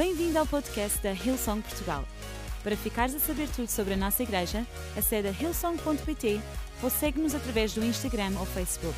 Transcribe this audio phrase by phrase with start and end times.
[0.00, 2.06] Bem-vindo ao podcast da Hillsong Portugal.
[2.62, 6.40] Para ficares a saber tudo sobre a nossa igreja, acede a hillsong.pt
[6.82, 8.96] ou segue-nos através do Instagram ou Facebook.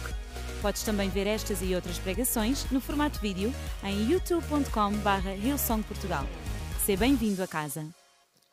[0.62, 3.52] Podes também ver estas e outras pregações no formato vídeo
[3.82, 6.24] em youtube.com.br hillsongportugal.
[6.86, 7.84] Seja bem-vindo a casa.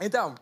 [0.01, 0.33] Então,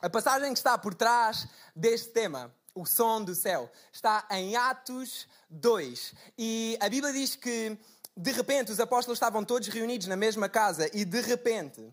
[0.00, 1.46] a passagem que está por trás
[1.76, 6.14] deste tema, o som do céu, está em Atos 2.
[6.38, 7.76] E a Bíblia diz que,
[8.16, 11.92] de repente, os apóstolos estavam todos reunidos na mesma casa e, de repente,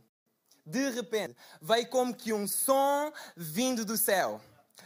[0.65, 4.39] de repente, veio como que um som vindo do céu,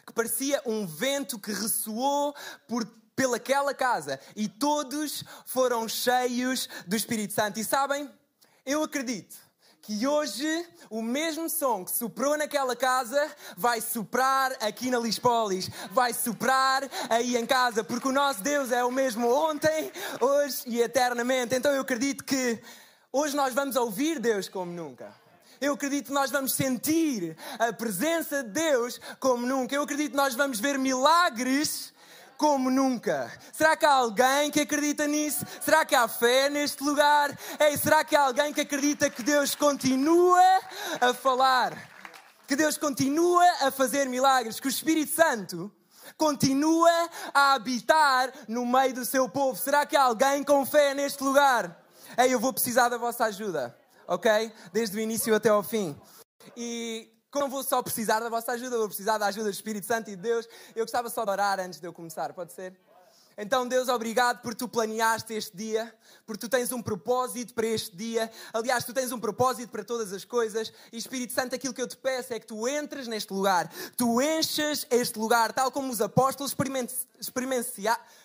[0.05, 2.35] que parecia um vento que ressoou
[2.67, 2.85] por
[3.15, 7.59] pelaquela casa e todos foram cheios do Espírito Santo.
[7.59, 8.09] E sabem,
[8.65, 9.46] eu acredito
[9.87, 16.13] que hoje o mesmo som que soprou naquela casa vai soprar aqui na Lispolis, vai
[16.13, 21.55] soprar aí em casa, porque o nosso Deus é o mesmo ontem, hoje e eternamente.
[21.55, 22.61] Então eu acredito que
[23.13, 25.15] hoje nós vamos ouvir Deus como nunca.
[25.61, 29.73] Eu acredito que nós vamos sentir a presença de Deus como nunca.
[29.73, 31.93] Eu acredito que nós vamos ver milagres
[32.37, 33.31] como nunca.
[33.51, 35.43] Será que há alguém que acredita nisso?
[35.59, 37.37] Será que há fé neste lugar?
[37.59, 40.41] Ei, será que há alguém que acredita que Deus continua
[41.01, 41.75] a falar?
[42.47, 44.59] Que Deus continua a fazer milagres?
[44.59, 45.71] Que o Espírito Santo
[46.15, 49.59] continua a habitar no meio do seu povo?
[49.59, 51.83] Será que há alguém com fé neste lugar?
[52.17, 54.51] Ei, eu vou precisar da vossa ajuda, ok?
[54.71, 55.99] Desde o início até ao fim.
[56.55, 60.09] E não vou só precisar da vossa ajuda, vou precisar da ajuda do Espírito Santo
[60.09, 60.47] e de Deus.
[60.75, 62.77] Eu gostava só de orar antes de eu começar, pode ser?
[63.39, 65.93] Então, Deus, obrigado por tu planeaste este dia,
[66.25, 68.31] por tu tens um propósito para este dia.
[68.51, 70.73] Aliás, tu tens um propósito para todas as coisas.
[70.91, 74.19] E Espírito Santo, aquilo que eu te peço é que tu entres neste lugar, tu
[74.19, 76.55] enches este lugar, tal como os apóstolos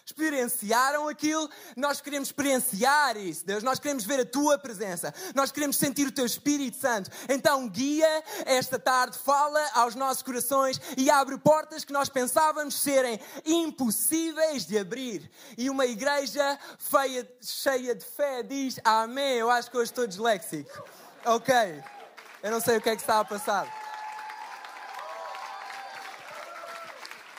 [0.05, 1.49] experienciaram aquilo.
[1.77, 3.63] Nós queremos experienciar isso, Deus.
[3.63, 7.11] Nós queremos ver a tua presença, nós queremos sentir o teu Espírito Santo.
[7.29, 13.21] Então, guia esta tarde, fala aos nossos corações e abre portas que nós pensávamos serem
[13.45, 15.31] impossíveis de abrir.
[15.57, 19.39] E uma igreja feia, cheia de fé diz Amém.
[19.39, 20.85] Eu acho que hoje estou disléxico.
[21.25, 21.55] Ok.
[22.43, 23.83] Eu não sei o que é que está a passar.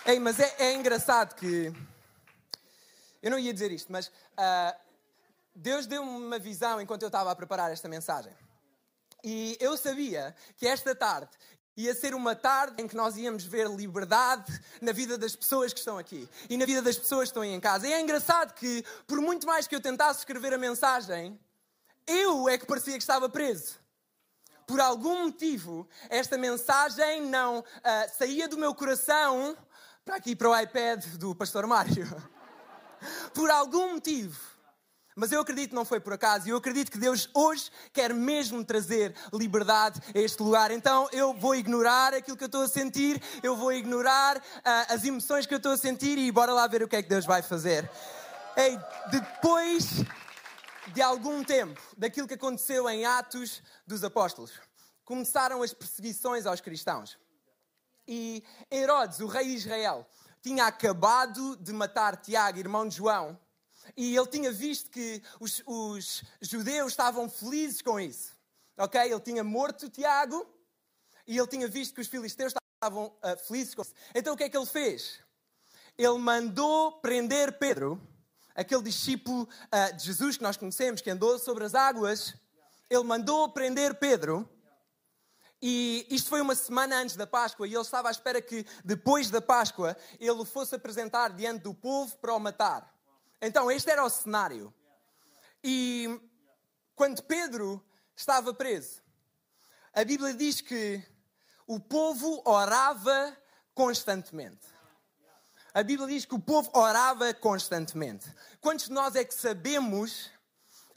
[0.05, 1.73] Ei, mas é, é engraçado que.
[3.23, 4.77] Eu não ia dizer isto, mas uh,
[5.55, 8.33] Deus deu-me uma visão enquanto eu estava a preparar esta mensagem.
[9.23, 11.31] E eu sabia que esta tarde
[11.75, 15.79] Ia ser uma tarde em que nós íamos ver liberdade na vida das pessoas que
[15.79, 17.87] estão aqui e na vida das pessoas que estão aí em casa.
[17.87, 21.39] E é engraçado que, por muito mais que eu tentasse escrever a mensagem,
[22.05, 23.79] eu é que parecia que estava preso.
[24.67, 27.63] Por algum motivo, esta mensagem não uh,
[28.15, 29.57] saía do meu coração
[30.05, 32.05] para aqui, para o iPad do Pastor Mário.
[33.33, 34.53] por algum motivo
[35.15, 38.13] mas eu acredito que não foi por acaso e eu acredito que Deus hoje quer
[38.13, 40.71] mesmo trazer liberdade a este lugar.
[40.71, 44.41] Então eu vou ignorar aquilo que eu estou a sentir, eu vou ignorar uh,
[44.89, 47.09] as emoções que eu estou a sentir e bora lá ver o que é que
[47.09, 47.89] Deus vai fazer.
[48.57, 48.79] Ei,
[49.11, 50.03] depois
[50.93, 54.51] de algum tempo daquilo que aconteceu em Atos dos Apóstolos,
[55.05, 57.17] começaram as perseguições aos cristãos.
[58.07, 60.05] E Herodes, o rei de Israel,
[60.43, 63.39] tinha acabado de matar Tiago, irmão de João
[63.95, 68.33] e ele tinha visto que os, os judeus estavam felizes com isso.
[68.77, 68.99] Ok?
[68.99, 70.47] Ele tinha morto Tiago
[71.27, 73.93] e ele tinha visto que os filisteus estavam uh, felizes com isso.
[74.15, 75.19] Então o que é que ele fez?
[75.97, 78.01] Ele mandou prender Pedro,
[78.55, 82.33] aquele discípulo uh, de Jesus que nós conhecemos, que andou sobre as águas.
[82.89, 84.49] Ele mandou prender Pedro.
[85.65, 89.29] E isto foi uma semana antes da Páscoa, e ele estava à espera que depois
[89.29, 92.93] da Páscoa ele o fosse apresentar diante do povo para o matar.
[93.41, 94.73] Então, este era o cenário.
[95.63, 96.19] E
[96.97, 97.81] quando Pedro
[98.13, 99.01] estava preso,
[99.93, 101.01] a Bíblia diz que
[101.65, 103.33] o povo orava
[103.73, 104.67] constantemente.
[105.73, 108.29] A Bíblia diz que o povo orava constantemente.
[108.59, 110.29] Quantos de nós é que sabemos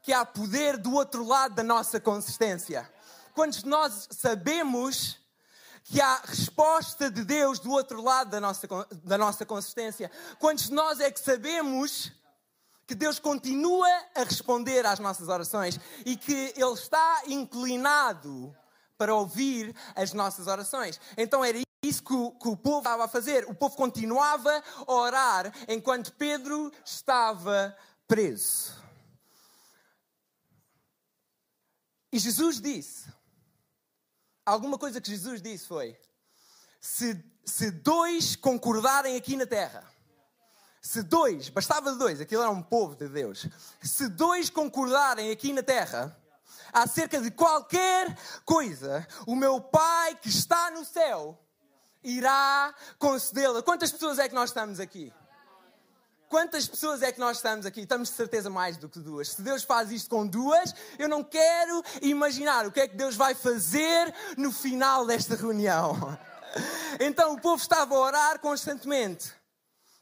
[0.03, 2.93] que há poder do outro lado da nossa consistência?
[3.36, 5.18] Quantos de nós sabemos
[5.84, 8.66] que há resposta de Deus do outro lado da nossa,
[9.04, 10.10] da nossa consistência?
[10.38, 12.10] Quantos de nós é que sabemos
[12.86, 18.56] que Deus continua a responder às nossas orações e que Ele está inclinado
[18.97, 20.98] para ouvir as nossas orações.
[21.15, 23.44] Então era isso que o, que o povo estava a fazer.
[23.50, 27.77] O povo continuava a orar enquanto Pedro estava
[28.09, 28.74] preso.
[32.10, 33.15] E Jesus disse:
[34.47, 35.98] alguma coisa que Jesus disse foi:
[36.81, 39.84] se, se dois concordarem aqui na terra
[40.87, 43.48] se dois, bastava dois, aquilo era um povo de Deus.
[43.83, 46.16] Se dois concordarem aqui na terra,
[46.72, 51.37] acerca de qualquer coisa, o meu Pai que está no céu
[52.04, 53.65] irá concedê-la.
[53.65, 55.13] Quantas pessoas é que nós estamos aqui?
[56.28, 57.83] Quantas pessoas é que nós estamos aqui?
[57.83, 59.33] Estamos de certeza mais do que duas.
[59.33, 63.15] Se Deus faz isto com duas, eu não quero imaginar o que é que Deus
[63.15, 66.19] vai fazer no final desta reunião.
[66.99, 69.33] Então o povo estava a orar constantemente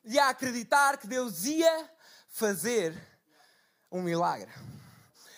[0.04, 1.90] e a acreditar que Deus ia
[2.28, 2.96] fazer
[3.90, 4.50] um milagre.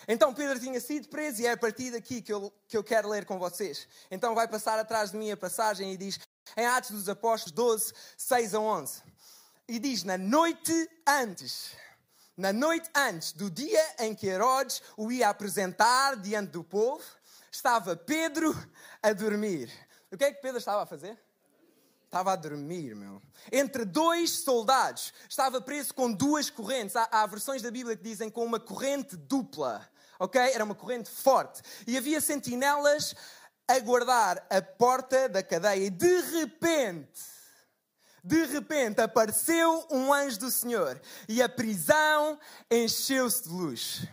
[0.07, 3.09] Então Pedro tinha sido preso e é a partir daqui que eu, que eu quero
[3.09, 3.87] ler com vocês.
[4.09, 6.17] Então vai passar atrás de mim a passagem e diz
[6.55, 9.01] em Atos dos Apóstolos 12, 6 a 11.
[9.67, 11.71] E diz: Na noite antes,
[12.37, 17.03] na noite antes do dia em que Herodes o ia apresentar diante do povo,
[17.51, 18.55] estava Pedro
[19.03, 19.69] a dormir.
[20.09, 21.19] O que é que Pedro estava a fazer?
[22.05, 23.21] Estava a dormir, meu.
[23.51, 25.13] Entre dois soldados.
[25.27, 26.95] Estava preso com duas correntes.
[26.95, 29.85] Há, há, versões da Bíblia que dizem com uma corrente dupla.
[30.17, 30.39] Ok?
[30.39, 31.61] Era uma corrente forte.
[31.85, 33.13] E havia sentinelas
[33.67, 35.85] a guardar a porta da cadeia.
[35.85, 37.36] E de repente,
[38.27, 42.37] de repente apareceu um anjo do Senhor e a prisão
[42.69, 44.05] encheu-se de luz.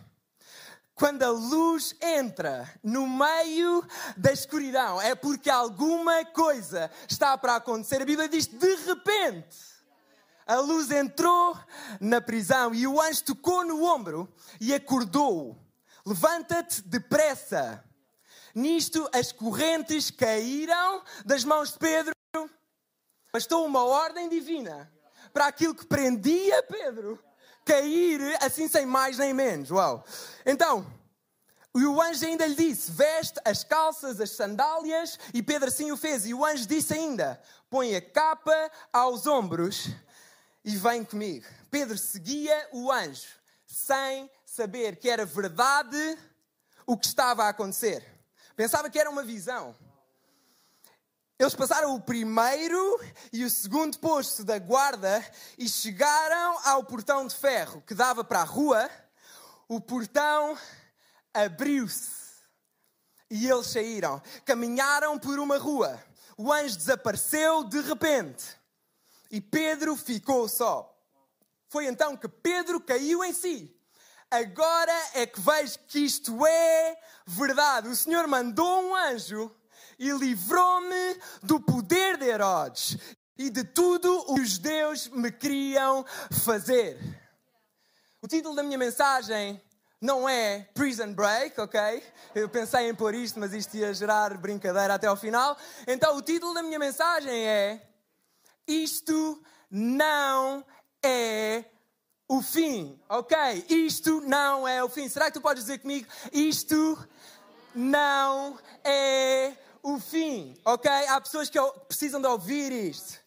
[0.93, 3.85] Quando a luz entra no meio
[4.15, 8.01] da escuridão, é porque alguma coisa está para acontecer.
[8.01, 9.57] A Bíblia diz: de repente,
[10.47, 11.59] a luz entrou
[11.99, 15.61] na prisão e o anjo tocou no ombro e acordou.
[16.05, 17.83] Levanta-te depressa.
[18.53, 22.14] Nisto as correntes caíram das mãos de Pedro.
[23.35, 24.89] Bastou uma ordem divina
[25.33, 27.21] para aquilo que prendia Pedro
[27.65, 29.71] cair assim sem mais nem menos.
[29.71, 30.05] Uau!
[30.45, 30.87] Então,
[31.73, 36.25] o anjo ainda lhe disse: veste as calças, as sandálias, e Pedro assim o fez.
[36.25, 37.37] E o anjo disse ainda:
[37.69, 39.89] põe a capa aos ombros
[40.63, 41.45] e vem comigo.
[41.69, 43.27] Pedro seguia o anjo,
[43.65, 46.17] sem saber que era verdade
[46.87, 48.01] o que estava a acontecer.
[48.55, 49.75] Pensava que era uma visão.
[51.37, 52.99] Eles passaram o primeiro
[53.33, 55.23] e o segundo posto da guarda
[55.57, 58.89] e chegaram ao portão de ferro que dava para a rua.
[59.67, 60.57] O portão
[61.33, 62.09] abriu-se
[63.29, 64.21] e eles saíram.
[64.45, 66.01] Caminharam por uma rua.
[66.37, 68.45] O anjo desapareceu de repente
[69.29, 70.89] e Pedro ficou só.
[71.67, 73.75] Foi então que Pedro caiu em si
[74.31, 77.87] agora é que vejo que isto é verdade.
[77.87, 79.53] O Senhor mandou um anjo
[79.97, 82.97] e livrou-me do poder de Herodes
[83.37, 86.05] e de tudo o que os judeus me queriam
[86.43, 86.97] fazer.
[88.21, 89.61] O título da minha mensagem
[90.01, 92.03] não é Prison Break, ok?
[92.33, 95.57] Eu pensei em pôr isto, mas isto ia gerar brincadeira até ao final.
[95.87, 97.81] Então, o título da minha mensagem é
[98.67, 100.65] Isto não
[101.03, 101.65] é
[102.27, 103.65] o fim, ok?
[103.69, 105.07] Isto não é o fim.
[105.07, 106.07] Será que tu podes dizer comigo?
[106.31, 106.97] Isto
[107.73, 109.53] não é
[109.85, 110.89] o fim, ok?
[110.89, 113.19] Há pessoas que precisam de ouvir isto.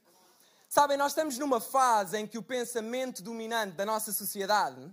[0.68, 4.92] Sabem, nós estamos numa fase em que o pensamento dominante da nossa sociedade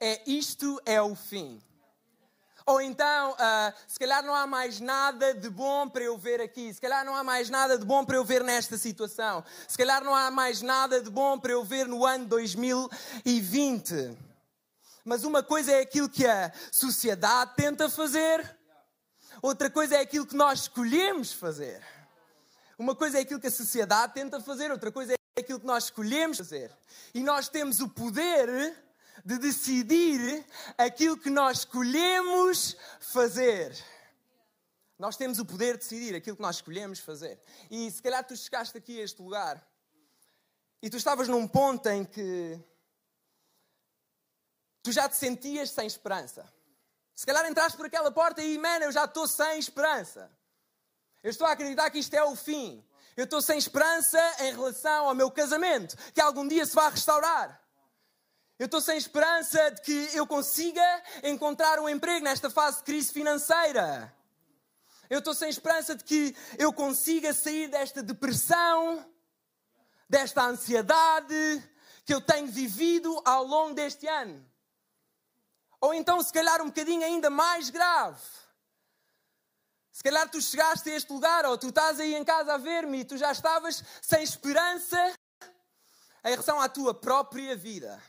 [0.00, 1.62] é isto é o fim.
[2.64, 6.72] Ou então, uh, se calhar não há mais nada de bom para eu ver aqui.
[6.72, 9.44] Se calhar não há mais nada de bom para eu ver nesta situação.
[9.66, 14.16] Se calhar não há mais nada de bom para eu ver no ano 2020.
[15.04, 18.57] Mas uma coisa é aquilo que a sociedade tenta fazer,
[19.42, 21.82] outra coisa é aquilo que nós escolhemos fazer.
[22.78, 25.84] Uma coisa é aquilo que a sociedade tenta fazer, outra coisa é aquilo que nós
[25.84, 26.70] escolhemos fazer.
[27.12, 28.76] E nós temos o poder
[29.24, 33.76] de decidir aquilo que nós escolhemos fazer.
[34.98, 37.40] Nós temos o poder de decidir aquilo que nós escolhemos fazer.
[37.70, 39.64] E se calhar tu chegaste aqui a este lugar
[40.82, 42.60] e tu estavas num ponto em que
[44.82, 46.52] tu já te sentias sem esperança.
[47.18, 50.30] Se calhar entraste por aquela porta e, man, eu já estou sem esperança.
[51.20, 52.86] Eu estou a acreditar que isto é o fim.
[53.16, 57.60] Eu estou sem esperança em relação ao meu casamento, que algum dia se vai restaurar.
[58.56, 63.12] Eu estou sem esperança de que eu consiga encontrar um emprego nesta fase de crise
[63.12, 64.14] financeira.
[65.10, 69.04] Eu estou sem esperança de que eu consiga sair desta depressão,
[70.08, 71.68] desta ansiedade
[72.04, 74.47] que eu tenho vivido ao longo deste ano.
[75.80, 78.20] Ou então, se calhar, um bocadinho ainda mais grave.
[79.92, 83.00] Se calhar tu chegaste a este lugar, ou tu estás aí em casa a ver-me
[83.00, 85.12] e tu já estavas sem esperança
[86.24, 88.00] em relação à tua própria vida.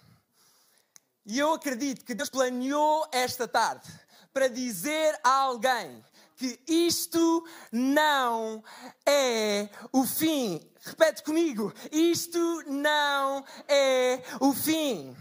[1.25, 3.87] E eu acredito que Deus planeou esta tarde
[4.33, 6.03] para dizer a alguém
[6.35, 8.63] que isto não
[9.05, 10.61] é o fim.
[10.81, 15.15] Repete comigo: isto não é o fim.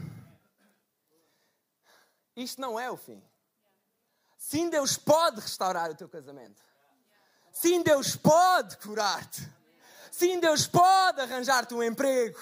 [2.39, 3.21] Isto não é o fim.
[4.37, 6.63] Sim, Deus pode restaurar o teu casamento.
[7.51, 9.43] Sim, Deus pode curar-te.
[10.13, 12.39] Sim, Deus pode arranjar-te um emprego.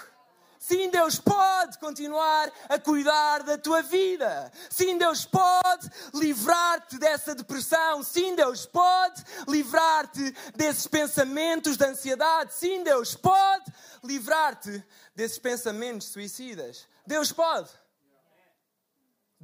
[0.58, 4.52] Sim, Deus pode continuar a cuidar da tua vida.
[4.68, 8.02] Sim, Deus pode livrar-te dessa depressão.
[8.02, 12.52] Sim, Deus pode livrar-te desses pensamentos de ansiedade.
[12.52, 13.72] Sim, Deus pode
[14.04, 14.84] livrar-te
[15.14, 16.86] desses pensamentos suicidas.
[17.06, 17.70] Deus pode.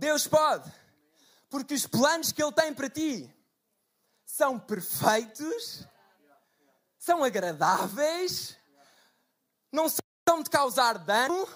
[0.03, 0.69] Deus pode.
[1.49, 3.33] Porque os planos que Ele tem para ti
[4.27, 5.87] são perfeitos,
[6.99, 8.57] são agradáveis,
[9.71, 11.49] não são de causar dano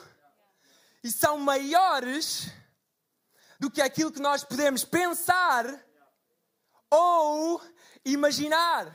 [1.03, 2.53] e são maiores
[3.59, 5.85] do que aquilo que nós podemos pensar
[6.89, 7.61] ou
[8.05, 8.95] imaginar.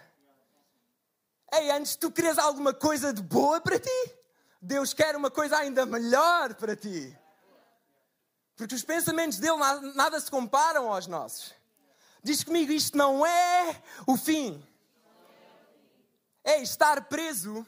[1.51, 4.15] Ei, antes tu queres alguma coisa de boa para ti,
[4.61, 7.20] Deus quer uma coisa ainda melhor para ti.
[8.55, 11.53] Porque os pensamentos dele nada, nada se comparam aos nossos.
[12.23, 14.63] Diz comigo, isto não é o fim.
[16.43, 17.65] É estar preso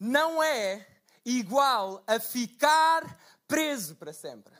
[0.00, 0.86] não é
[1.24, 4.54] igual a ficar preso para sempre.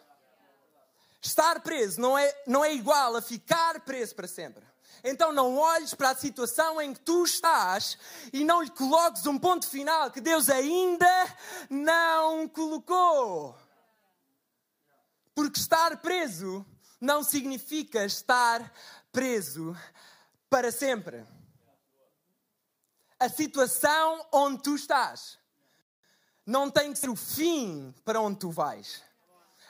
[1.22, 4.64] Estar preso não é, não é igual a ficar preso para sempre.
[5.02, 7.96] Então não olhes para a situação em que tu estás
[8.32, 11.36] e não lhe coloques um ponto final que Deus ainda
[11.70, 13.56] não colocou.
[15.34, 16.66] Porque estar preso
[17.00, 18.72] não significa estar
[19.10, 19.76] preso
[20.48, 21.24] para sempre.
[23.18, 25.38] A situação onde tu estás
[26.44, 29.02] não tem que ser o fim para onde tu vais.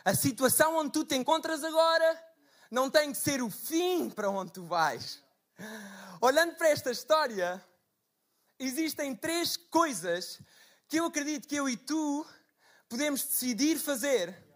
[0.04, 2.24] A situação onde tu te encontras agora
[2.70, 5.22] não tem que ser o fim para onde tu vais.
[6.20, 7.62] Olhando para esta história,
[8.58, 10.40] existem três coisas
[10.88, 12.26] que eu acredito que eu e tu
[12.88, 14.49] podemos decidir fazer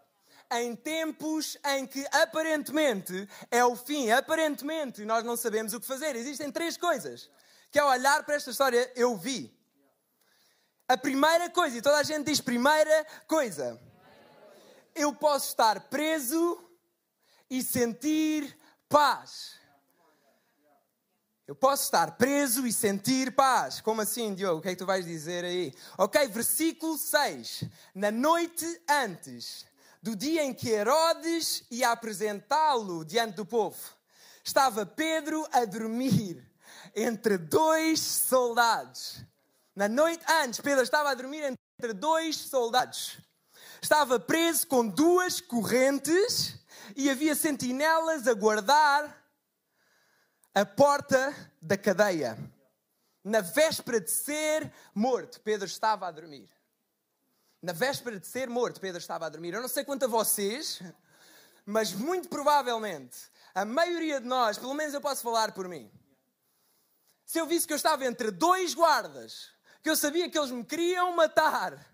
[0.53, 6.15] em tempos em que aparentemente é o fim, aparentemente nós não sabemos o que fazer.
[6.17, 7.31] Existem três coisas
[7.71, 9.53] que, ao olhar para esta história, eu vi.
[10.87, 13.81] A primeira coisa, e toda a gente diz primeira coisa,
[14.95, 16.63] eu posso estar preso
[17.49, 18.57] e sentir
[18.89, 19.55] paz.
[21.47, 23.81] Eu posso estar preso e sentir paz.
[23.81, 24.61] Como assim, Diogo?
[24.61, 25.75] O que é que tu vais dizer aí?
[25.99, 27.65] Ok, versículo 6.
[27.95, 29.67] Na noite antes
[30.05, 33.79] do dia em que Herodes ia apresentá-lo diante do povo,
[34.45, 36.47] estava Pedro a dormir
[36.95, 39.25] entre dois soldados.
[39.75, 41.43] Na noite antes, Pedro estava a dormir
[41.81, 43.19] entre dois soldados.
[43.81, 46.55] Estava preso com duas correntes
[46.95, 49.25] e havia sentinelas a guardar
[50.55, 52.37] a porta da cadeia.
[53.25, 56.54] Na véspera de ser morto, Pedro estava a dormir
[57.65, 59.55] na véspera de ser morto, Pedro estava a dormir.
[59.55, 60.83] Eu não sei quanto a vocês,
[61.65, 63.17] mas muito provavelmente
[63.55, 65.91] a maioria de nós, pelo menos eu posso falar por mim,
[67.25, 69.49] se eu visse que eu estava entre dois guardas,
[69.83, 71.91] que eu sabia que eles me queriam matar,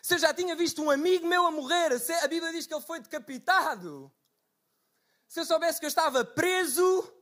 [0.00, 1.90] se eu já tinha visto um amigo meu a morrer,
[2.22, 4.12] a Bíblia diz que ele foi decapitado,
[5.26, 7.12] se eu soubesse que eu estava preso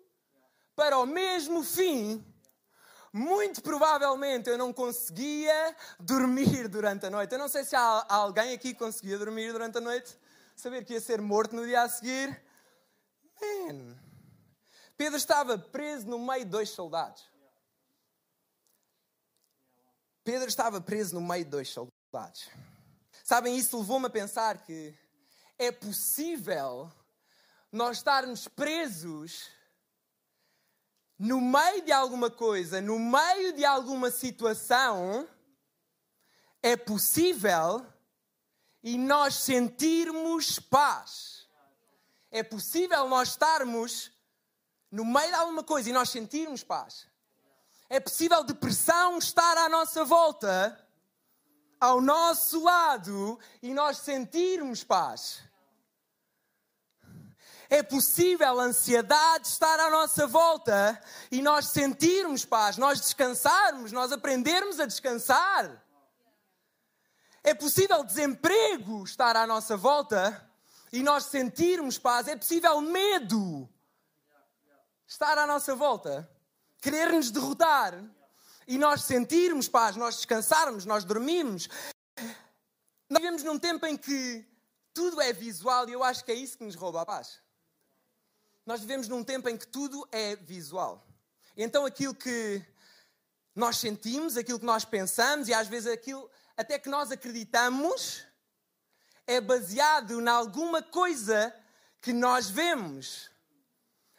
[0.74, 2.22] para o mesmo fim,
[3.16, 7.32] muito provavelmente eu não conseguia dormir durante a noite.
[7.32, 10.16] Eu não sei se há alguém aqui que conseguia dormir durante a noite,
[10.54, 12.28] saber que ia ser morto no dia a seguir.
[13.40, 13.96] Man.
[14.98, 17.24] Pedro estava preso no meio de dois soldados.
[20.22, 22.50] Pedro estava preso no meio de dois soldados.
[23.24, 24.94] Sabem, isso levou-me a pensar que
[25.58, 26.92] é possível
[27.72, 29.55] nós estarmos presos
[31.18, 35.26] no meio de alguma coisa, no meio de alguma situação,
[36.62, 37.86] é possível
[38.82, 41.48] e nós sentirmos paz.
[42.30, 44.12] É possível nós estarmos
[44.90, 47.06] no meio de alguma coisa e nós sentirmos paz.
[47.88, 50.86] É possível depressão estar à nossa volta,
[51.80, 55.40] ao nosso lado, e nós sentirmos paz.
[57.68, 64.12] É possível a ansiedade estar à nossa volta e nós sentirmos paz, nós descansarmos, nós
[64.12, 65.82] aprendermos a descansar.
[67.42, 70.48] É possível desemprego estar à nossa volta
[70.92, 72.28] e nós sentirmos paz.
[72.28, 73.68] É possível medo
[75.06, 76.28] estar à nossa volta,
[76.80, 78.00] querer nos derrotar
[78.66, 81.68] e nós sentirmos paz, nós descansarmos, nós dormirmos.
[83.08, 84.46] Nós vivemos num tempo em que
[84.94, 87.45] tudo é visual e eu acho que é isso que nos rouba a paz
[88.66, 91.06] nós vivemos num tempo em que tudo é visual.
[91.56, 92.60] Então aquilo que
[93.54, 98.26] nós sentimos, aquilo que nós pensamos e às vezes aquilo até que nós acreditamos
[99.26, 101.54] é baseado em alguma coisa
[102.02, 103.30] que nós vemos.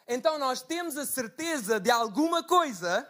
[0.07, 3.07] Então nós temos a certeza de alguma coisa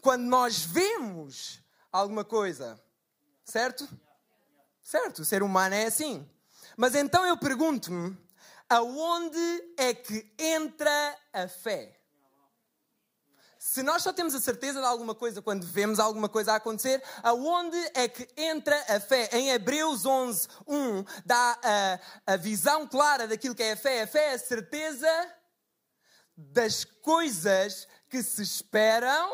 [0.00, 2.80] quando nós vemos alguma coisa.
[3.44, 3.88] Certo?
[4.80, 6.28] Certo, o ser humano é assim.
[6.76, 8.16] Mas então eu pergunto-me:
[8.72, 11.98] aonde é que entra a fé?
[13.58, 17.76] Se nós só temos a certeza de alguma coisa quando vemos alguma coisa acontecer, aonde
[17.94, 19.28] é que entra a fé?
[19.32, 24.02] Em Hebreus 11, 1, dá a, a visão clara daquilo que é a fé.
[24.02, 25.34] A fé é a certeza
[26.34, 29.30] das coisas que se esperam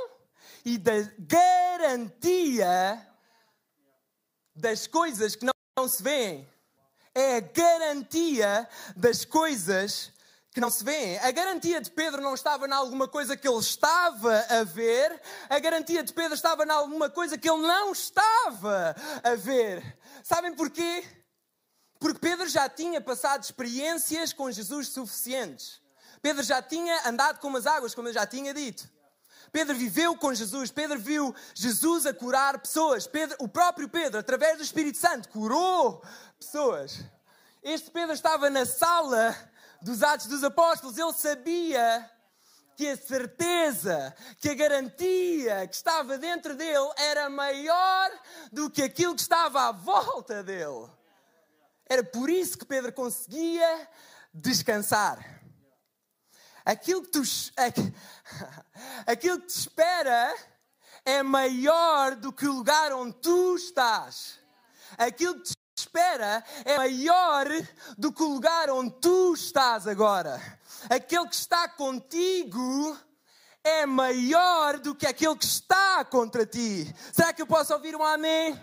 [0.64, 3.06] e da garantia
[4.54, 6.57] das coisas que não, não se veem.
[7.18, 10.12] É a garantia das coisas
[10.52, 11.18] que não se vêem.
[11.18, 15.20] A garantia de Pedro não estava em alguma coisa que ele estava a ver,
[15.50, 18.94] a garantia de Pedro estava em alguma coisa que ele não estava
[19.24, 19.98] a ver.
[20.22, 21.04] Sabem porquê?
[21.98, 25.82] Porque Pedro já tinha passado experiências com Jesus suficientes.
[26.22, 28.88] Pedro já tinha andado com as águas, como eu já tinha dito.
[29.52, 33.06] Pedro viveu com Jesus, Pedro viu Jesus a curar pessoas.
[33.06, 36.02] Pedro, o próprio Pedro, através do Espírito Santo, curou
[36.38, 37.04] pessoas.
[37.62, 39.36] Este Pedro estava na sala
[39.80, 42.10] dos Atos dos Apóstolos, ele sabia
[42.76, 48.10] que a certeza, que a garantia que estava dentro dele era maior
[48.52, 50.88] do que aquilo que estava à volta dele.
[51.88, 53.88] Era por isso que Pedro conseguia
[54.32, 55.37] descansar.
[56.68, 57.22] Aquilo que, tu,
[59.06, 60.36] aquilo que te espera
[61.02, 64.38] é maior do que o lugar onde tu estás.
[64.98, 67.46] Aquilo que te espera é maior
[67.96, 70.38] do que o lugar onde tu estás agora.
[70.90, 72.98] Aquele que está contigo
[73.64, 76.94] é maior do que aquele que está contra ti.
[77.14, 78.62] Será que eu posso ouvir um amém?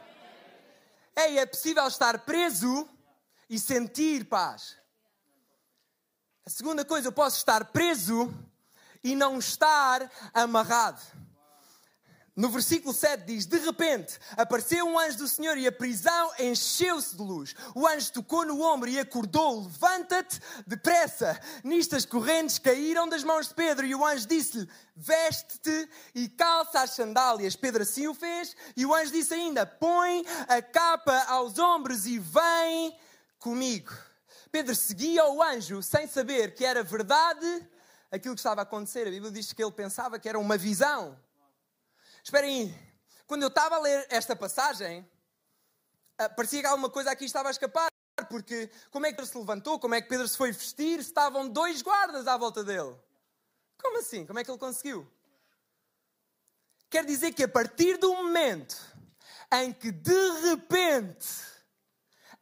[1.16, 2.88] Ei, é possível estar preso
[3.50, 4.78] e sentir paz.
[6.48, 8.32] A segunda coisa, eu posso estar preso
[9.04, 11.02] e não estar amarrado.
[12.36, 17.16] No versículo 7 diz: De repente apareceu um anjo do Senhor e a prisão encheu-se
[17.16, 17.56] de luz.
[17.74, 21.40] O anjo tocou no ombro e acordou: Levanta-te depressa.
[21.64, 26.82] Nisto as correntes caíram das mãos de Pedro e o anjo disse-lhe: Veste-te e calça
[26.82, 27.56] as sandálias.
[27.56, 32.20] Pedro assim o fez e o anjo disse ainda: Põe a capa aos ombros e
[32.20, 32.96] vem
[33.40, 33.92] comigo.
[34.56, 37.46] Pedro seguia o anjo sem saber que era verdade
[38.10, 39.06] aquilo que estava a acontecer.
[39.06, 41.20] A Bíblia diz que ele pensava que era uma visão.
[42.24, 42.96] Esperem aí.
[43.28, 45.06] Quando eu estava a ler esta passagem,
[46.18, 47.90] ah, parecia que alguma coisa aqui estava a escapar.
[48.30, 49.78] Porque como é que Pedro se levantou?
[49.78, 51.00] Como é que Pedro se foi vestir?
[51.00, 52.96] Estavam dois guardas à volta dele.
[53.78, 54.26] Como assim?
[54.26, 55.06] Como é que ele conseguiu?
[56.90, 58.78] Quer dizer que a partir do momento
[59.52, 61.55] em que de repente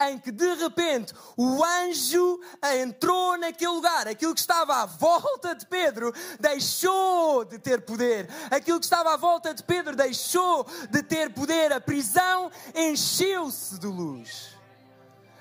[0.02, 2.40] em que de repente o anjo
[2.82, 4.08] entrou naquele lugar.
[4.08, 8.30] Aquilo que estava à volta de Pedro deixou de ter poder.
[8.52, 11.72] Aquilo que estava à volta de Pedro deixou de ter poder.
[11.74, 14.54] A prisão encheu-se de luz.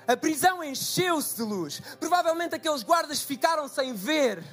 [0.07, 1.81] A prisão encheu-se de luz.
[1.99, 4.43] Provavelmente aqueles guardas ficaram sem ver.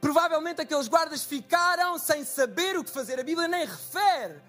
[0.00, 3.18] Provavelmente aqueles guardas ficaram sem saber o que fazer.
[3.18, 4.42] A Bíblia nem refere.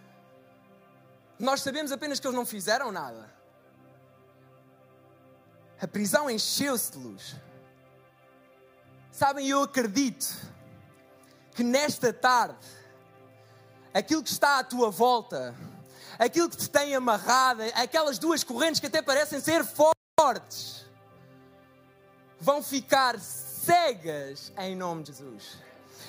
[1.40, 3.37] Nós sabemos apenas que eles não fizeram nada.
[5.80, 7.36] A prisão encheu-se de luz.
[9.12, 10.36] Sabem, eu acredito
[11.54, 12.66] que nesta tarde,
[13.94, 15.56] aquilo que está à tua volta,
[16.18, 19.64] aquilo que te tem amarrado, aquelas duas correntes que até parecem ser
[20.20, 20.86] fortes,
[22.40, 25.58] vão ficar cegas em nome de Jesus.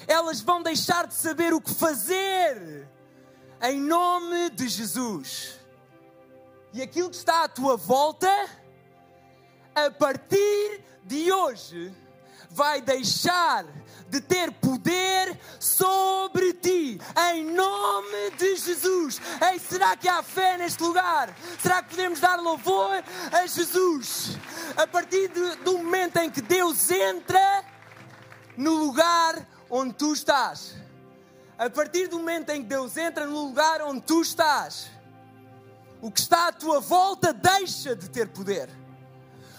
[0.07, 2.89] Elas vão deixar de saber o que fazer
[3.63, 5.59] em nome de Jesus.
[6.73, 8.29] E aquilo que está à tua volta
[9.87, 11.93] a partir de hoje,
[12.51, 13.65] vai deixar
[14.09, 19.21] de ter poder sobre ti, em nome de Jesus.
[19.41, 21.35] Ei, será que há fé neste lugar?
[21.61, 24.39] Será que podemos dar louvor a Jesus?
[24.77, 27.65] A partir de, do momento em que Deus entra
[28.57, 30.75] no lugar onde tu estás,
[31.59, 34.91] a partir do momento em que Deus entra no lugar onde tu estás,
[36.01, 38.78] o que está à tua volta deixa de ter poder.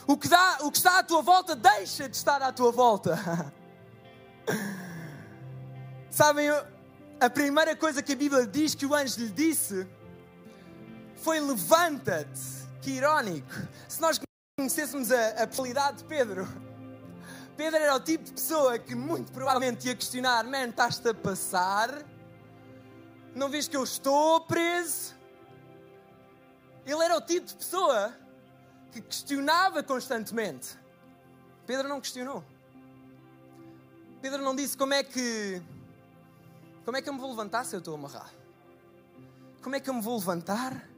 [0.10, 3.16] O que, dá, o que está à tua volta deixa de estar à tua volta.
[6.10, 6.50] Sabem,
[7.20, 9.88] a primeira coisa que a Bíblia diz que o anjo lhe disse
[11.18, 12.42] foi: Levanta-te.
[12.82, 13.54] Que irónico.
[13.88, 14.20] Se nós
[14.58, 16.48] conhecêssemos a, a personalidade de Pedro,
[17.56, 22.04] Pedro era o tipo de pessoa que muito provavelmente ia questionar: Man, estás-te a passar?
[23.36, 25.14] Não vês que eu estou preso?
[26.84, 28.12] Ele era o tipo de pessoa
[28.92, 30.78] que questionava constantemente.
[31.66, 32.44] Pedro não questionou.
[34.22, 35.62] Pedro não disse como é que.
[36.84, 38.32] Como é que eu me vou levantar se eu estou amarrado?
[39.62, 40.90] Como é que eu me vou levantar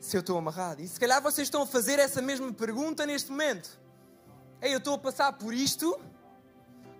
[0.00, 0.80] se eu estou amarrado?
[0.80, 3.78] E se calhar vocês estão a fazer essa mesma pergunta neste momento.
[4.60, 6.00] Ei, eu estou a passar por isto.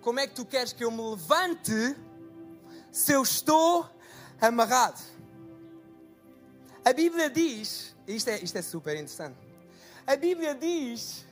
[0.01, 1.95] Como é que tu queres que eu me levante
[2.91, 3.89] se eu estou
[4.39, 5.01] amarrado?
[6.85, 9.37] A Bíblia diz, isto é, isto é super interessante.
[10.05, 11.25] A Bíblia diz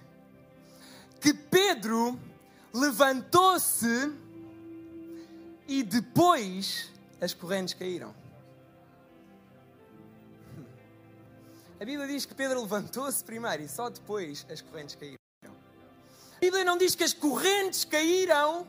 [1.20, 2.18] que Pedro
[2.74, 4.14] levantou-se
[5.68, 8.16] e depois as correntes caíram.
[11.80, 15.20] A Bíblia diz que Pedro levantou-se primeiro e só depois as correntes caíram.
[15.44, 18.66] A Bíblia não diz que as correntes caíram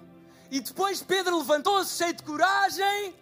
[0.50, 3.14] e depois Pedro levantou-se cheio de coragem.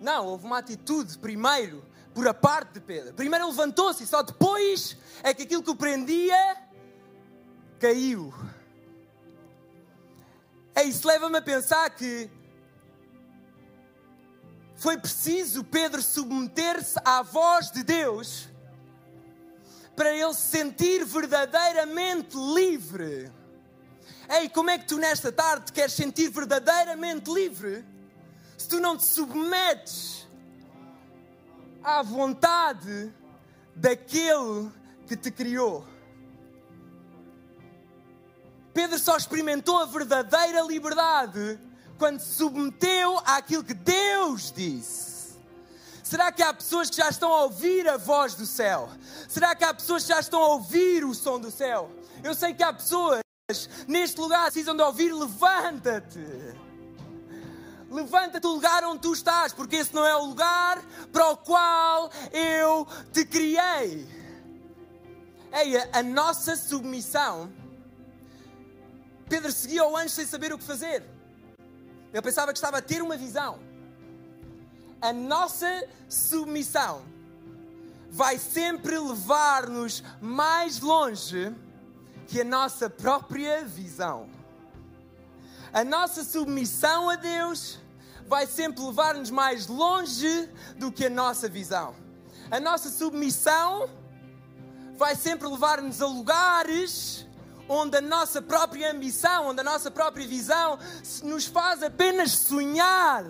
[0.00, 1.84] Não, houve uma atitude primeiro
[2.16, 3.12] por a parte de Pedro.
[3.12, 6.56] Primeiro levantou-se e só depois é que aquilo que o prendia
[7.78, 8.32] caiu.
[10.74, 12.30] É isso leva-me a pensar que
[14.76, 18.48] foi preciso Pedro submeter-se à voz de Deus
[19.94, 23.30] para ele se sentir verdadeiramente livre.
[24.26, 27.84] Ei, como é que tu nesta tarde queres sentir verdadeiramente livre
[28.56, 30.25] se tu não te submetes
[31.86, 33.14] à vontade
[33.76, 34.72] daquele
[35.06, 35.86] que te criou?
[38.74, 41.58] Pedro só experimentou a verdadeira liberdade
[41.96, 45.36] quando se submeteu àquilo que Deus disse.
[46.02, 48.90] Será que há pessoas que já estão a ouvir a voz do céu?
[49.28, 51.90] Será que há pessoas que já estão a ouvir o som do céu?
[52.22, 53.20] Eu sei que há pessoas
[53.86, 56.65] neste lugar que precisam de ouvir: levanta-te.
[57.90, 62.10] Levanta-te do lugar onde tu estás, porque esse não é o lugar para o qual
[62.32, 64.06] eu te criei.
[65.52, 67.50] Ei, a nossa submissão
[69.28, 71.02] Pedro seguia o anjo sem saber o que fazer.
[72.12, 73.58] Eu pensava que estava a ter uma visão.
[75.00, 75.66] A nossa
[76.08, 77.04] submissão
[78.08, 81.52] vai sempre levar-nos mais longe
[82.28, 84.28] que a nossa própria visão.
[85.72, 87.78] A nossa submissão a Deus
[88.26, 91.94] vai sempre levar-nos mais longe do que a nossa visão.
[92.50, 93.88] A nossa submissão
[94.96, 97.26] vai sempre levar-nos a lugares
[97.68, 100.78] onde a nossa própria ambição, onde a nossa própria visão
[101.22, 103.24] nos faz apenas sonhar.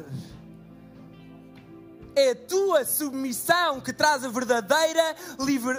[2.15, 5.17] É a tua submissão que traz a verdadeira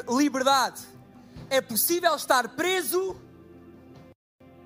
[0.10, 0.82] liberdade.
[1.50, 3.16] É possível estar preso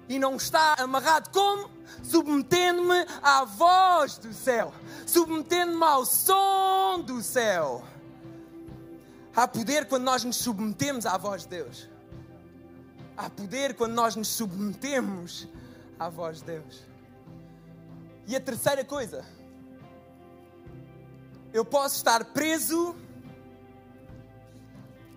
[0.08, 1.70] e não estar amarrado como?
[2.04, 4.74] Submetendo-me à voz do céu,
[5.06, 7.84] submetendo-me ao som do céu.
[9.36, 11.90] Há poder quando nós nos submetemos à voz de Deus.
[13.16, 15.48] Há poder quando nós nos submetemos
[16.00, 16.84] à voz de Deus.
[18.28, 19.26] E a terceira coisa,
[21.54, 22.96] eu posso estar preso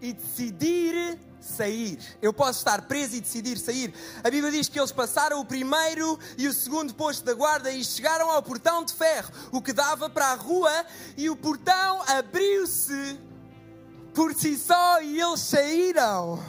[0.00, 1.98] e decidir sair.
[2.20, 3.94] Eu posso estar preso e decidir sair.
[4.22, 7.84] A Bíblia diz que eles passaram o primeiro e o segundo posto da guarda e
[7.84, 10.72] chegaram ao portão de ferro, o que dava para a rua,
[11.16, 13.18] e o portão abriu-se
[14.14, 16.42] por si só e eles saíram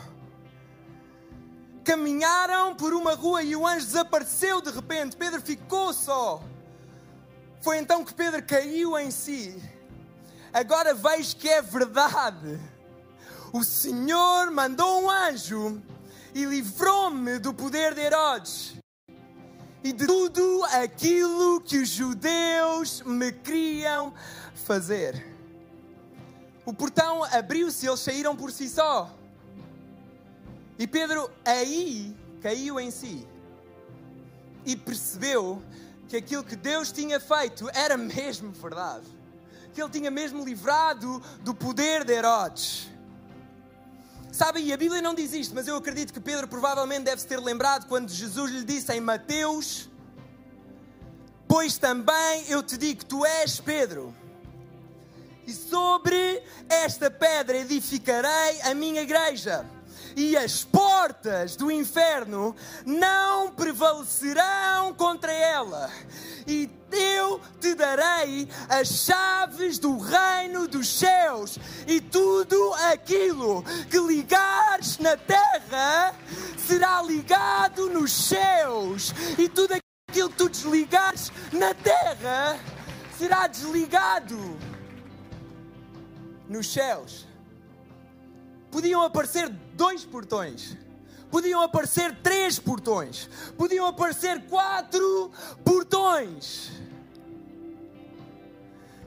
[1.85, 5.15] caminharam por uma rua e o anjo desapareceu de repente.
[5.15, 6.41] Pedro ficou só.
[7.61, 9.61] Foi então que Pedro caiu em si.
[10.51, 12.59] Agora vejo que é verdade.
[13.55, 15.81] O Senhor mandou um anjo
[16.33, 18.75] e livrou-me do poder de Herodes
[19.81, 24.13] e de tudo aquilo que os judeus me queriam
[24.53, 25.25] fazer.
[26.65, 29.09] O portão abriu-se, eles saíram por si só.
[30.77, 33.25] E Pedro aí caiu em si
[34.65, 35.63] e percebeu
[36.09, 39.07] que aquilo que Deus tinha feito era mesmo verdade.
[39.73, 42.93] Que ele tinha mesmo livrado do poder de Herodes.
[44.35, 47.25] Sabe, e a Bíblia não diz isto, mas eu acredito que Pedro provavelmente deve se
[47.25, 49.89] ter lembrado quando Jesus lhe disse em Mateus:
[51.47, 54.13] Pois também eu te digo, tu és Pedro,
[55.47, 59.65] e sobre esta pedra edificarei a minha igreja
[60.15, 65.91] e as portas do inferno não prevalecerão contra ela.
[66.47, 74.97] E eu te darei as chaves do reino dos céus, e tudo aquilo que ligares
[74.99, 76.15] na terra
[76.65, 82.57] será ligado nos céus, e tudo aquilo que tu desligares na terra
[83.17, 84.57] será desligado
[86.47, 87.24] nos céus
[88.75, 90.75] podiam aparecer dois portões.
[91.31, 95.31] podiam aparecer três portões, podiam aparecer quatro
[95.63, 96.71] portões.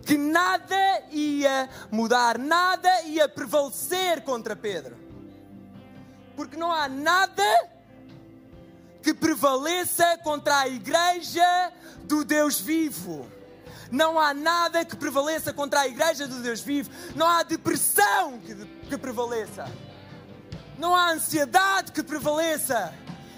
[0.06, 4.96] Que nada ia mudar, nada ia prevalecer contra Pedro.
[6.34, 7.68] Porque não há nada
[9.02, 11.72] que prevaleça contra a igreja
[12.04, 13.30] do Deus vivo.
[13.90, 16.90] Não há nada que prevaleça contra a igreja do Deus vivo.
[17.14, 18.54] Não há depressão que,
[18.88, 19.70] que prevaleça.
[20.78, 22.94] Não há ansiedade que prevaleça.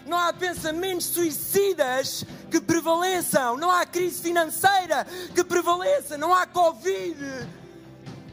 [0.06, 3.56] Não há pensamentos suicidas que prevaleçam.
[3.56, 6.16] Não há crise financeira que prevaleça.
[6.16, 7.16] Não há Covid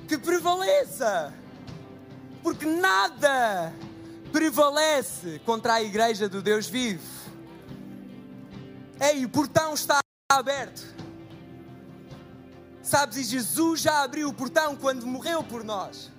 [0.07, 1.33] que prevaleça.
[2.43, 3.73] Porque nada
[4.31, 7.17] prevalece contra a igreja do Deus vivo.
[8.99, 9.99] Ei, o portão está
[10.31, 10.95] aberto.
[12.81, 16.09] Sabes, e Jesus já abriu o portão quando morreu por nós.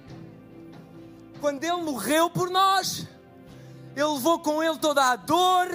[1.40, 3.07] Quando Ele morreu por nós,
[3.94, 5.68] Ele levou com Ele toda a dor,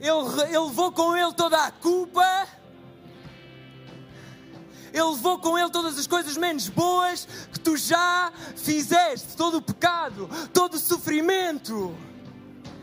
[0.00, 2.46] Ele, levou com Ele toda a culpa,
[4.92, 9.62] Ele levou com Ele todas as coisas menos boas que tu já fizeste, todo o
[9.62, 11.96] pecado, todo o sofrimento.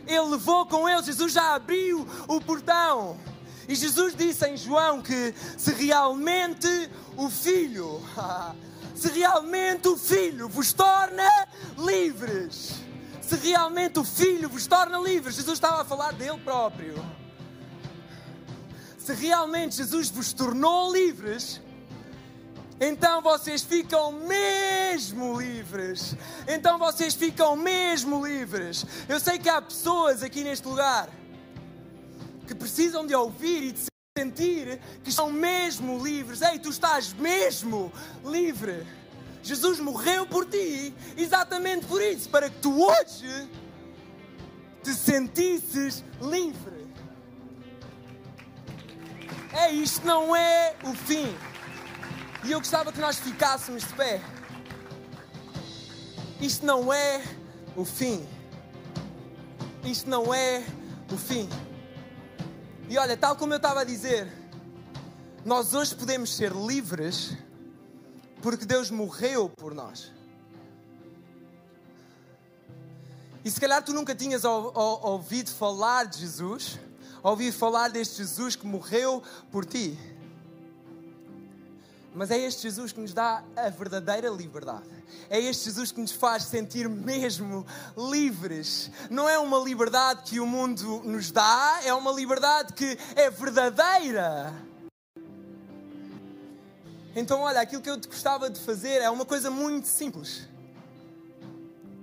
[0.08, 3.18] Ele levou com Ele, Jesus já abriu o portão.
[3.68, 6.68] E Jesus disse em João que se realmente
[7.16, 8.02] o Filho,
[8.94, 12.76] se realmente o Filho vos torna livres,
[13.22, 16.96] se realmente o Filho vos torna livres, Jesus estava a falar dele próprio.
[18.98, 21.60] Se realmente Jesus vos tornou livres,
[22.80, 26.16] então vocês ficam mesmo livres.
[26.48, 28.86] Então vocês ficam mesmo livres.
[29.08, 31.10] Eu sei que há pessoas aqui neste lugar
[32.46, 36.44] que precisam de ouvir e de sentir que estão mesmo livres.
[36.44, 37.92] Ei, tu estás mesmo
[38.24, 38.86] livre.
[39.42, 43.50] Jesus morreu por ti, exatamente por isso, para que tu hoje
[44.84, 46.86] te sentisses livre.
[49.52, 51.36] É, isto não é o fim.
[52.44, 54.22] E eu gostava que nós ficássemos de pé.
[56.40, 57.20] Isto não é
[57.76, 58.24] o fim.
[59.84, 60.64] Isto não é
[61.12, 61.50] o fim.
[62.90, 64.32] E olha, tal como eu estava a dizer,
[65.46, 67.38] nós hoje podemos ser livres
[68.42, 70.12] porque Deus morreu por nós.
[73.44, 76.80] E se calhar tu nunca tinhas ouvido falar de Jesus,
[77.22, 79.98] ouvido falar deste Jesus que morreu por ti.
[82.16, 84.88] Mas é este Jesus que nos dá a verdadeira liberdade.
[85.30, 87.66] É este Jesus que nos faz sentir mesmo
[87.98, 88.92] livres.
[89.10, 94.54] Não é uma liberdade que o mundo nos dá, é uma liberdade que é verdadeira.
[97.16, 100.48] Então, olha, aquilo que eu te gostava de fazer é uma coisa muito simples,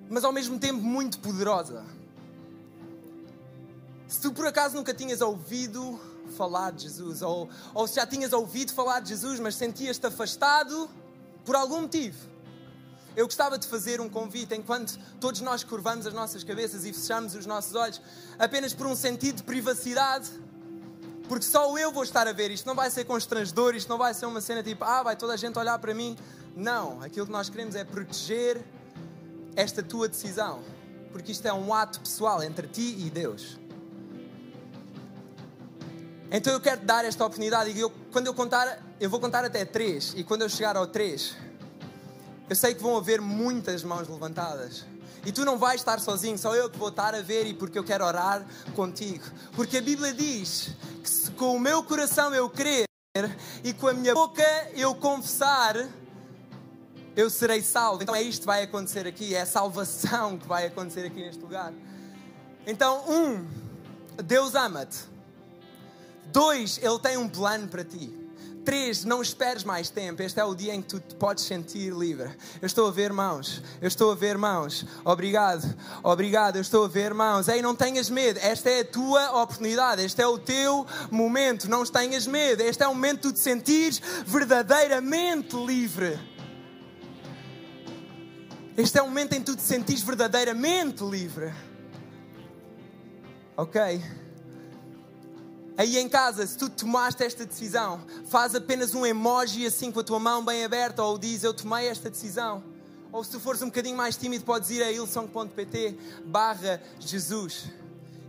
[0.09, 1.85] mas ao mesmo tempo muito poderosa.
[4.07, 8.33] Se tu por acaso nunca tinhas ouvido falar de Jesus, ou, ou se já tinhas
[8.33, 10.89] ouvido falar de Jesus, mas sentias-te afastado
[11.45, 12.31] por algum motivo,
[13.17, 17.35] eu gostava de fazer um convite enquanto todos nós curvamos as nossas cabeças e fechamos
[17.35, 18.01] os nossos olhos,
[18.39, 20.31] apenas por um sentido de privacidade,
[21.29, 22.51] porque só eu vou estar a ver.
[22.51, 25.35] Isto não vai ser constrangedor, isto não vai ser uma cena tipo, ah, vai toda
[25.35, 26.17] a gente olhar para mim.
[26.57, 28.65] Não, aquilo que nós queremos é proteger
[29.55, 30.63] esta tua decisão,
[31.13, 33.60] porque isto é um ato pessoal entre ti e Deus.
[36.31, 39.65] Então eu quero dar esta oportunidade e eu, quando eu contar, eu vou contar até
[39.65, 41.37] três e quando eu chegar ao três,
[42.49, 44.85] eu sei que vão haver muitas mãos levantadas.
[45.25, 47.79] E tu não vais estar sozinho, só eu que vou estar a ver e porque
[47.79, 49.25] eu quero orar contigo.
[49.55, 50.71] Porque a Bíblia diz
[51.03, 52.87] que se com o meu coração eu crer
[53.65, 54.43] e com a minha boca
[54.75, 55.89] eu confessar,
[57.17, 58.03] eu serei salvo.
[58.03, 61.43] Então é isto que vai acontecer aqui, é a salvação que vai acontecer aqui neste
[61.43, 61.73] lugar.
[62.67, 63.47] Então, um,
[64.23, 65.11] Deus ama-te.
[66.33, 68.21] Dois, Ele tem um plano para ti.
[68.65, 70.23] Três, não esperes mais tempo.
[70.23, 72.31] Este é o dia em que tu te podes sentir livre.
[72.61, 73.63] Eu estou a ver mãos.
[73.81, 74.85] Eu estou a ver mãos.
[75.03, 75.75] Obrigado.
[76.03, 76.57] Obrigado.
[76.57, 77.49] Eu estou a ver mãos.
[77.49, 78.39] Ei, não tenhas medo.
[78.43, 80.03] Esta é a tua oportunidade.
[80.03, 81.71] Este é o teu momento.
[81.71, 82.63] Não tenhas medo.
[82.63, 86.19] Este é o momento de tu te sentires verdadeiramente livre.
[88.77, 91.53] Este é o momento em que tu te sentires verdadeiramente livre.
[93.57, 94.01] Ok?
[95.81, 100.05] Aí em casa, se tu tomaste esta decisão, faz apenas um emoji assim com a
[100.05, 102.63] tua mão bem aberta ou diz eu tomei esta decisão.
[103.11, 107.71] Ou se tu fores um bocadinho mais tímido, podes ir a ilsong.pt barra Jesus.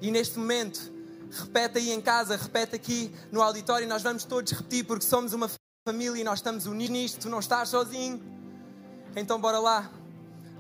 [0.01, 0.93] E neste momento,
[1.29, 5.51] repete aí em casa, repete aqui no auditório, nós vamos todos repetir porque somos uma
[5.85, 8.23] família e nós estamos unidos nisto, tu não estás sozinho.
[9.13, 9.91] Então bora lá.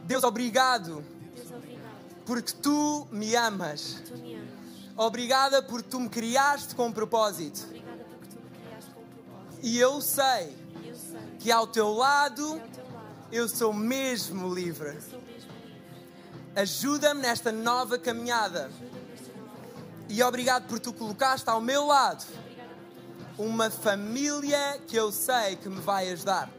[0.03, 1.01] Deus, obrigado.
[1.33, 1.81] Deus, obrigado
[2.25, 4.01] porque tu me amas.
[4.05, 4.50] Tu me amas.
[4.97, 7.63] Obrigada porque tu me criaste com propósito.
[7.65, 9.59] Obrigada porque tu me criaste com propósito.
[9.65, 13.73] E eu sei E eu sei que ao teu lado ao teu lado eu sou
[13.73, 14.89] mesmo livre.
[14.89, 16.61] eu sou mesmo livre.
[16.61, 18.67] Ajuda-me nesta nova caminhada.
[19.09, 19.51] Nesta nova.
[20.09, 22.25] E obrigado por tu colocaste ao meu lado
[23.37, 26.49] uma família que eu sei que me vai ajudar.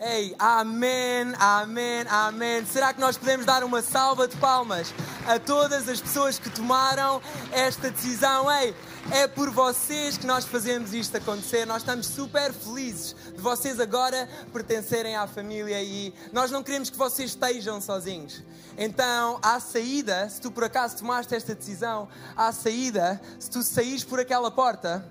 [0.00, 2.64] Ei, amém, amém, amém.
[2.64, 4.94] Será que nós podemos dar uma salva de palmas
[5.26, 8.48] a todas as pessoas que tomaram esta decisão?
[8.48, 8.72] Ei,
[9.10, 11.66] é por vocês que nós fazemos isto acontecer.
[11.66, 16.96] Nós estamos super felizes de vocês agora pertencerem à família e nós não queremos que
[16.96, 18.40] vocês estejam sozinhos.
[18.76, 24.04] Então, à saída, se tu por acaso tomaste esta decisão, à saída, se tu saís
[24.04, 25.04] por aquela porta,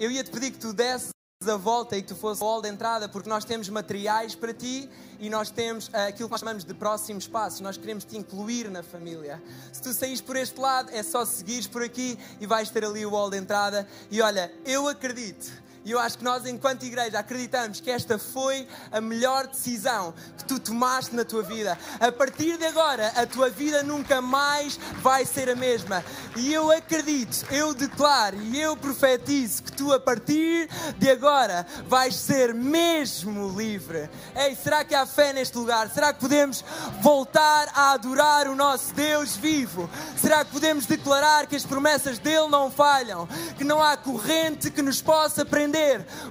[0.00, 1.15] eu ia te pedir que tu desses
[1.48, 4.52] a volta e que tu fosse ao hall de entrada, porque nós temos materiais para
[4.52, 7.60] ti e nós temos ah, aquilo que nós chamamos de próximos passos.
[7.60, 9.42] Nós queremos te incluir na família.
[9.72, 13.04] Se tu saís por este lado, é só seguires por aqui e vais ter ali
[13.04, 13.86] o hall de entrada.
[14.10, 15.65] E olha, eu acredito.
[15.86, 20.44] E eu acho que nós, enquanto igreja, acreditamos que esta foi a melhor decisão que
[20.44, 21.78] tu tomaste na tua vida.
[22.00, 26.04] A partir de agora, a tua vida nunca mais vai ser a mesma.
[26.34, 30.68] E eu acredito, eu declaro e eu profetizo que tu, a partir
[30.98, 34.10] de agora, vais ser mesmo livre.
[34.34, 35.88] Ei, será que há fé neste lugar?
[35.90, 36.64] Será que podemos
[37.00, 39.88] voltar a adorar o nosso Deus vivo?
[40.20, 43.28] Será que podemos declarar que as promessas dele não falham?
[43.56, 45.75] Que não há corrente que nos possa prender?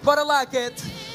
[0.03, 1.14] Bora lá, Cat.